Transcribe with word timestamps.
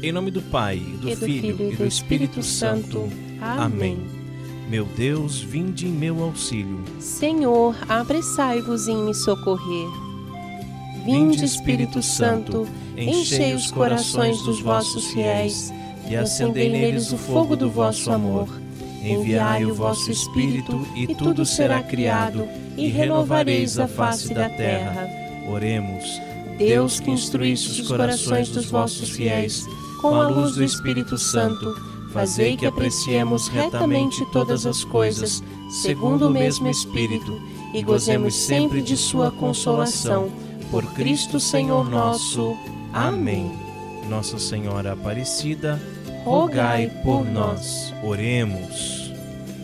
Em 0.00 0.12
nome 0.12 0.30
do 0.30 0.40
Pai, 0.40 0.78
do, 0.78 1.08
E 1.08 1.16
do 1.16 1.26
Filho, 1.26 1.56
Filho 1.56 1.72
e 1.72 1.76
do 1.76 1.84
Espírito 1.84 2.40
Santo. 2.40 3.10
Amém. 3.40 3.98
Meu 4.70 4.84
Deus, 4.84 5.40
vinde 5.40 5.88
em 5.88 5.90
meu 5.90 6.22
auxílio. 6.22 6.84
Senhor, 7.00 7.74
apressai-vos 7.88 8.86
em 8.86 8.96
me 8.96 9.12
socorrer. 9.12 9.88
Vinde, 11.04 11.44
Espírito 11.44 12.00
Santo, 12.00 12.68
enchei 12.96 13.54
os 13.54 13.72
corações 13.72 14.40
dos 14.42 14.60
vossos 14.60 15.08
fiéis 15.08 15.72
e 16.08 16.14
acendei 16.14 16.68
neles 16.68 17.10
o 17.12 17.18
fogo 17.18 17.56
do 17.56 17.68
vosso 17.68 18.12
amor. 18.12 18.48
Enviai 19.02 19.64
o 19.64 19.74
vosso 19.74 20.12
Espírito, 20.12 20.86
e 20.94 21.12
tudo 21.12 21.44
será 21.44 21.82
criado, 21.82 22.46
e 22.76 22.86
renovareis 22.86 23.78
a 23.80 23.88
face 23.88 24.32
da 24.32 24.48
terra. 24.48 25.08
Oremos. 25.50 26.20
Deus 26.56 27.00
que 27.00 27.10
instruísse 27.10 27.80
os 27.80 27.88
corações 27.88 28.48
dos 28.48 28.66
vossos 28.66 29.10
fiéis 29.10 29.66
com 30.00 30.14
a 30.14 30.28
luz 30.28 30.54
do 30.54 30.64
Espírito 30.64 31.18
Santo, 31.18 31.74
fazei 32.12 32.56
que 32.56 32.66
apreciemos 32.66 33.48
retamente 33.48 34.24
todas 34.32 34.66
as 34.66 34.84
coisas, 34.84 35.42
segundo 35.82 36.28
o 36.28 36.30
mesmo 36.30 36.68
Espírito, 36.68 37.40
e 37.74 37.82
gozemos 37.82 38.34
sempre 38.34 38.80
de 38.80 38.96
Sua 38.96 39.30
consolação. 39.30 40.30
Por 40.70 40.84
Cristo 40.94 41.40
Senhor 41.40 41.88
nosso. 41.88 42.56
Amém. 42.92 43.50
Nossa 44.08 44.38
Senhora 44.38 44.92
Aparecida, 44.92 45.80
rogai 46.24 46.90
por 47.04 47.24
nós. 47.24 47.92
Oremos. 48.02 49.12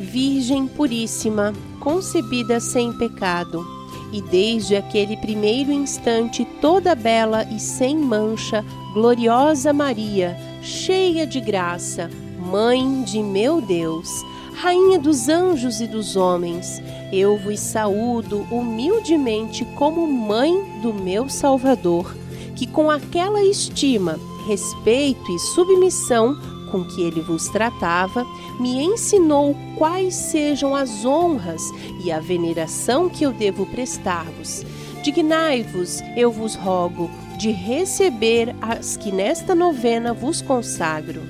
Virgem 0.00 0.66
Puríssima, 0.66 1.52
concebida 1.80 2.60
sem 2.60 2.92
pecado, 2.92 3.64
e 4.14 4.22
desde 4.22 4.76
aquele 4.76 5.16
primeiro 5.16 5.72
instante 5.72 6.44
toda 6.60 6.94
bela 6.94 7.42
e 7.50 7.58
sem 7.58 7.96
mancha, 7.98 8.64
gloriosa 8.92 9.72
Maria, 9.72 10.38
cheia 10.62 11.26
de 11.26 11.40
graça, 11.40 12.08
Mãe 12.38 13.02
de 13.02 13.20
meu 13.20 13.60
Deus, 13.60 14.08
Rainha 14.54 15.00
dos 15.00 15.28
anjos 15.28 15.80
e 15.80 15.88
dos 15.88 16.14
homens, 16.14 16.80
eu 17.12 17.36
vos 17.38 17.58
saúdo 17.58 18.46
humildemente 18.52 19.64
como 19.74 20.06
Mãe 20.06 20.80
do 20.80 20.94
meu 20.94 21.28
Salvador, 21.28 22.14
que 22.54 22.68
com 22.68 22.88
aquela 22.88 23.42
estima, 23.42 24.16
respeito 24.46 25.28
e 25.32 25.38
submissão 25.40 26.38
com 26.74 26.82
que 26.82 27.02
ele 27.02 27.20
vos 27.20 27.46
tratava, 27.46 28.26
me 28.58 28.82
ensinou 28.82 29.56
quais 29.78 30.12
sejam 30.12 30.74
as 30.74 31.04
honras 31.04 31.62
e 32.02 32.10
a 32.10 32.18
veneração 32.18 33.08
que 33.08 33.22
eu 33.22 33.32
devo 33.32 33.64
prestar-vos. 33.64 34.66
Dignai-vos, 35.04 36.00
eu 36.16 36.32
vos 36.32 36.56
rogo, 36.56 37.08
de 37.38 37.52
receber 37.52 38.56
as 38.60 38.96
que 38.96 39.12
nesta 39.12 39.54
novena 39.54 40.12
vos 40.12 40.42
consagro. 40.42 41.22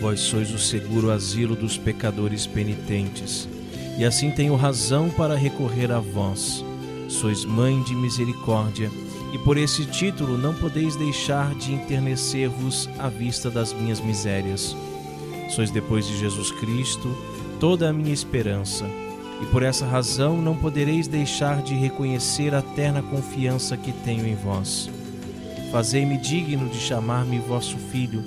Vós 0.00 0.20
sois 0.20 0.50
o 0.50 0.58
seguro 0.58 1.10
asilo 1.10 1.54
dos 1.54 1.76
pecadores 1.76 2.46
penitentes, 2.46 3.46
e 3.98 4.04
assim 4.04 4.30
tenho 4.30 4.56
razão 4.56 5.10
para 5.10 5.36
recorrer 5.36 5.92
a 5.92 6.00
vós. 6.00 6.64
Sois 7.06 7.44
mãe 7.44 7.82
de 7.82 7.94
misericórdia, 7.94 8.90
e 9.32 9.38
por 9.38 9.56
esse 9.56 9.84
título 9.86 10.38
não 10.38 10.54
podeis 10.54 10.96
deixar 10.96 11.54
de 11.54 11.72
enternecer-vos 11.72 12.88
à 12.98 13.08
vista 13.08 13.50
das 13.50 13.72
minhas 13.72 14.00
misérias. 14.00 14.76
Sois 15.50 15.70
depois 15.70 16.06
de 16.06 16.18
Jesus 16.18 16.50
Cristo 16.52 17.14
toda 17.60 17.88
a 17.88 17.92
minha 17.92 18.12
esperança, 18.12 18.84
e 19.42 19.46
por 19.46 19.62
essa 19.62 19.86
razão 19.86 20.40
não 20.40 20.56
podereis 20.56 21.08
deixar 21.08 21.62
de 21.62 21.74
reconhecer 21.74 22.54
a 22.54 22.62
terna 22.62 23.02
confiança 23.02 23.76
que 23.76 23.92
tenho 23.92 24.26
em 24.26 24.34
vós. 24.34 24.88
Fazei-me 25.70 26.16
digno 26.18 26.68
de 26.68 26.78
chamar-me 26.78 27.38
vosso 27.38 27.76
filho, 27.76 28.24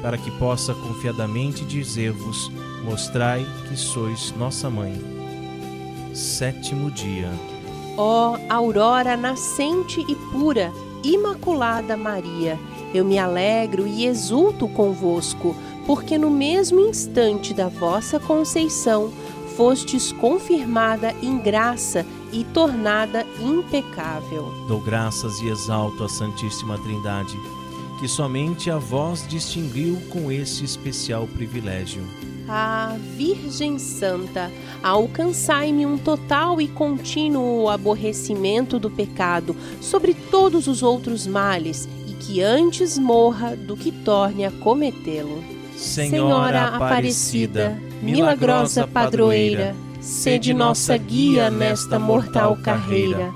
para 0.00 0.16
que 0.16 0.30
possa 0.38 0.72
confiadamente 0.74 1.64
dizer-vos: 1.64 2.50
Mostrai 2.84 3.44
que 3.68 3.76
sois 3.76 4.32
nossa 4.38 4.70
mãe. 4.70 4.94
Sétimo 6.14 6.90
dia. 6.90 7.30
Ó 7.96 8.36
aurora 8.48 9.16
nascente 9.16 10.04
e 10.06 10.14
pura, 10.30 10.72
imaculada 11.02 11.96
Maria, 11.96 12.58
eu 12.92 13.04
me 13.04 13.18
alegro 13.18 13.86
e 13.86 14.06
exulto 14.06 14.68
convosco, 14.68 15.56
porque 15.86 16.18
no 16.18 16.30
mesmo 16.30 16.80
instante 16.80 17.54
da 17.54 17.68
vossa 17.68 18.20
conceição 18.20 19.10
fostes 19.56 20.12
confirmada 20.12 21.14
em 21.22 21.38
graça 21.38 22.04
e 22.30 22.44
tornada 22.44 23.24
impecável. 23.40 24.52
Dou 24.68 24.80
graças 24.80 25.40
e 25.40 25.48
exalto 25.48 26.04
a 26.04 26.08
Santíssima 26.08 26.78
Trindade, 26.78 27.38
que 27.98 28.06
somente 28.06 28.70
a 28.70 28.76
vós 28.76 29.26
distinguiu 29.26 29.98
com 30.10 30.30
esse 30.30 30.64
especial 30.64 31.26
privilégio. 31.26 32.04
Ah, 32.48 32.96
Virgem 33.16 33.76
Santa, 33.78 34.52
alcançai-me 34.82 35.84
um 35.84 35.98
total 35.98 36.60
e 36.60 36.68
contínuo 36.68 37.68
aborrecimento 37.68 38.78
do 38.78 38.88
pecado 38.88 39.56
sobre 39.80 40.14
todos 40.14 40.68
os 40.68 40.82
outros 40.82 41.26
males, 41.26 41.88
e 42.06 42.12
que 42.12 42.40
antes 42.40 42.96
morra 42.96 43.56
do 43.56 43.76
que 43.76 43.90
torne 43.90 44.44
a 44.44 44.50
cometê-lo. 44.50 45.42
Senhora 45.74 46.68
Aparecida, 46.68 47.76
milagrosa 48.00 48.86
padroeira, 48.86 49.74
sede 50.00 50.54
nossa 50.54 50.96
guia 50.96 51.50
nesta 51.50 51.98
mortal 51.98 52.56
carreira. 52.56 53.34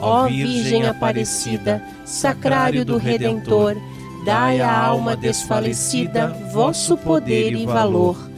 Ó 0.00 0.26
Virgem 0.26 0.86
Aparecida, 0.86 1.82
sacrário 2.04 2.84
do 2.84 2.96
Redentor, 2.96 3.76
dai 4.24 4.60
à 4.60 4.84
alma 4.84 5.16
desfalecida 5.16 6.28
vosso 6.52 6.96
poder 6.96 7.54
e 7.54 7.66
valor. 7.66 8.31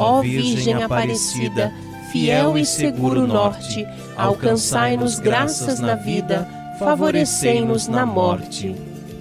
Ó 0.00 0.22
Virgem 0.22 0.82
Aparecida, 0.82 1.72
fiel 2.10 2.56
e 2.56 2.64
seguro 2.64 3.26
norte, 3.26 3.86
alcançai-nos 4.16 5.18
graças 5.18 5.78
na 5.78 5.94
vida, 5.94 6.48
favorecei-nos 6.78 7.86
na 7.86 8.06
morte. 8.06 8.74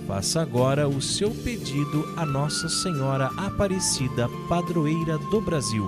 Faça 0.07 0.41
agora 0.41 0.88
o 0.88 1.01
seu 1.01 1.31
pedido 1.31 2.13
a 2.16 2.25
Nossa 2.25 2.69
Senhora 2.69 3.29
Aparecida, 3.38 4.29
padroeira 4.47 5.18
do 5.29 5.41
Brasil. 5.41 5.88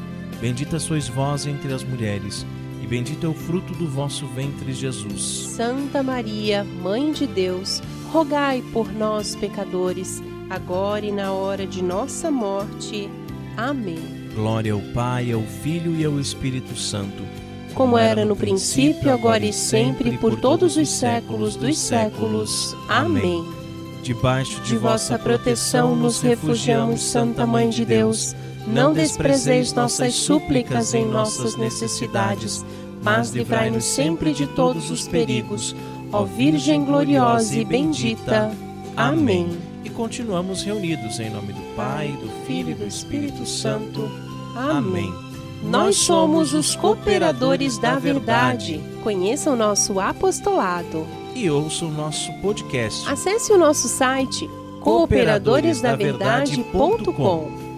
Bendita 0.41 0.79
sois 0.79 1.07
vós 1.07 1.45
entre 1.45 1.71
as 1.71 1.83
mulheres, 1.83 2.47
e 2.81 2.87
bendito 2.87 3.27
é 3.27 3.29
o 3.29 3.33
fruto 3.33 3.75
do 3.75 3.87
vosso 3.87 4.25
ventre, 4.25 4.73
Jesus. 4.73 5.21
Santa 5.55 6.01
Maria, 6.01 6.63
Mãe 6.63 7.11
de 7.11 7.27
Deus, 7.27 7.79
rogai 8.11 8.63
por 8.73 8.91
nós, 8.91 9.35
pecadores, 9.35 10.19
agora 10.49 11.05
e 11.05 11.11
na 11.11 11.31
hora 11.31 11.67
de 11.67 11.83
nossa 11.83 12.31
morte. 12.31 13.07
Amém. 13.55 14.31
Glória 14.33 14.73
ao 14.73 14.81
Pai, 14.95 15.31
ao 15.31 15.43
Filho 15.43 15.95
e 15.95 16.03
ao 16.03 16.19
Espírito 16.19 16.75
Santo. 16.75 17.23
Como 17.75 17.95
era 17.95 18.25
no 18.25 18.35
princípio, 18.35 19.13
agora 19.13 19.45
e 19.45 19.53
sempre, 19.53 20.17
por 20.17 20.39
todos 20.39 20.75
os 20.75 20.89
séculos 20.89 21.55
dos 21.55 21.77
séculos. 21.77 22.75
Amém. 22.89 23.45
Debaixo 24.01 24.59
de 24.61 24.75
vossa 24.75 25.19
proteção 25.19 25.95
nos 25.95 26.19
refugiamos, 26.19 27.03
Santa 27.03 27.45
Mãe 27.45 27.69
de 27.69 27.85
Deus. 27.85 28.35
Não 28.67 28.93
desprezeis 28.93 29.73
nossas 29.73 30.13
súplicas 30.13 30.93
em 30.93 31.05
nossas 31.05 31.55
necessidades, 31.55 32.63
mas 33.03 33.31
livrai-nos 33.31 33.85
sempre 33.85 34.33
de 34.33 34.45
todos 34.47 34.91
os 34.91 35.07
perigos. 35.07 35.75
Ó 36.11 36.23
Virgem 36.23 36.85
gloriosa 36.85 37.55
e 37.55 37.65
bendita. 37.65 38.51
Amém. 38.95 39.57
E 39.83 39.89
continuamos 39.89 40.63
reunidos 40.63 41.19
em 41.19 41.29
nome 41.29 41.53
do 41.53 41.75
Pai, 41.75 42.15
do 42.21 42.29
Filho 42.45 42.71
e 42.71 42.75
do 42.75 42.85
Espírito 42.85 43.45
Santo. 43.45 44.09
Amém. 44.55 45.11
Nós 45.63 45.97
somos 45.97 46.53
os 46.53 46.75
cooperadores 46.75 47.77
da 47.77 47.97
verdade. 47.97 48.81
Conheça 49.03 49.51
o 49.51 49.55
nosso 49.55 49.99
apostolado. 49.99 51.05
E 51.35 51.49
ouça 51.49 51.85
o 51.85 51.91
nosso 51.91 52.31
podcast 52.41 53.09
Acesse 53.09 53.53
o 53.53 53.57
nosso 53.57 53.87
site 53.87 54.49
cooperadoresdaverdade.com. 54.81 57.70